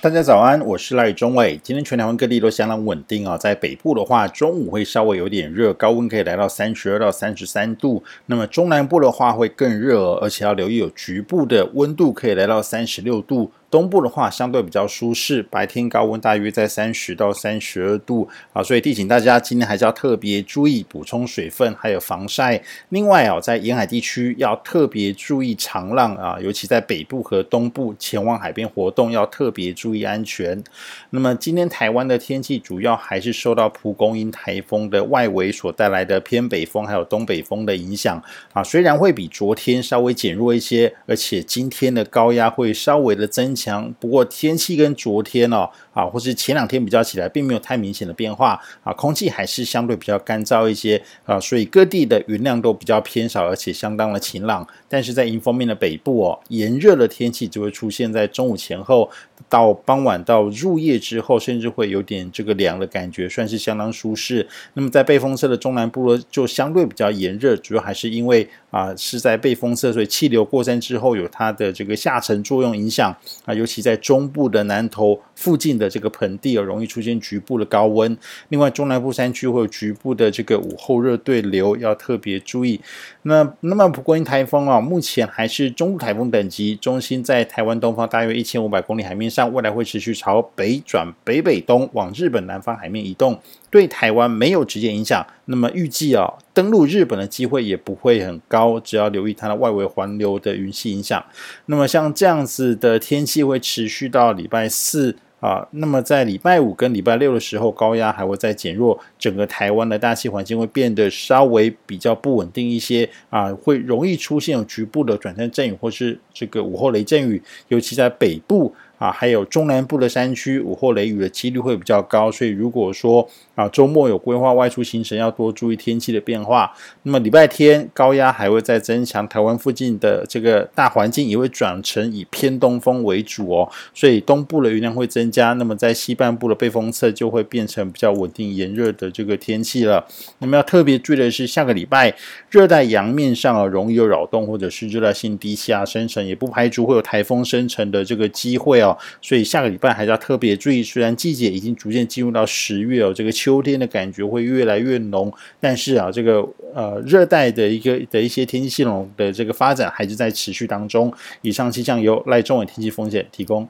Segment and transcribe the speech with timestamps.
[0.00, 1.58] 大家早安，我是赖中伟。
[1.60, 8.04] 今天全台湾各地都相当稳定啊，在北部的话，中午会稍微有点热，高温可以来到三十二到三十三度。
[8.26, 13.50] 那么中南部的话会更热，而且要留意有局部的温度可以来到三十六度。
[13.70, 22.62] 东部的话相对比较舒适，白天高温大约在三十到三十二度啊，所以提醒大家今天还是要特别注意补充水分，还有防晒。
[22.88, 30.62] 另外啊，在沿海地区要特别注意长浪啊，尤其在北部和东部前往海边活动要特别注意安全。
[31.10, 38.22] 那么今天台湾的天气主要还是受到蒲公英台风的外围所带来的偏北风还有东北风的影响
[38.54, 54.64] 啊，虽然会比昨天稍微减弱一些，而且今天的高压会稍微的增强，不过天气跟昨天哦啊，或是前两天比较起来，并没有太明显的变化啊，空气还是相对比较干燥一些啊，所以各地的云量都比较偏少，而且相当的晴朗。
[54.88, 59.10] 但是在迎风面的北部哦，炎热的天气就会出现在中午前后
[59.48, 64.46] 到傍晚到入夜之后，甚至会有点这个凉的感觉，算是相当舒适。
[64.74, 73.98] 那么在背风侧的中南部呢，就相对比较炎热，主要还是因为啊是在被风侧，所以气流过山之后有它的这个下沉作用影响啊，尤其在。
[74.08, 78.16] 中部的南投附近的这个盆地，容易出现局部的高温。
[78.48, 82.80] 另外，中南部山区会有局部的这个午后热对流，要特别注意。
[83.24, 93.38] 那那么蒲公英台风啊，目前还是中度台风等级，中心在台湾东方大约一千五百公里海面上，未来会持续朝北转北北东，往日本南方海面移动。
[93.70, 101.22] 对台湾没有直接影响，那么预计啊，登陆日本的机会也不会很高，只要留意它的外围环流的云系影响。
[101.66, 118.74] 那么像这样子的天气会持续到礼拜四啊，那么在礼拜五跟礼拜六的时候，高压还会再减弱，整个台湾的大气环境会变得稍微比较不稳定一些啊，会容易出现局部的转阵阵雨或是这个午后雷阵雨，尤其在北部。
[118.98, 126.72] 啊，还有中南部的山区，午后雷雨的几率会比较高，所以如果说啊周末有规划外出行程，要多注意天气的变化。
[127.04, 140.06] 那么礼拜天高压还会再增强，台湾附近的这个大环境也会转成以偏东风为主哦，所以东部的云量会增加，那么在西半部的背风侧就会变成比较稳定炎热的这个天气了。
[140.40, 142.14] 那么要特别注意的是，下个礼拜
[142.50, 148.87] 热带洋面上啊容易有扰动，或者是热带性低气压生成，也不排除会有台风生成的这个机会哦
[149.20, 161.12] 所以下个礼拜还是要特别注意，虽然季节已经逐渐进入到十月哦，这个秋天的感觉会越来越浓，但是啊，这个呃热带的一个的一些天气系统的这个发展还是在持续当中。
[161.42, 163.66] 以上气象由赖中伟天气风险提供。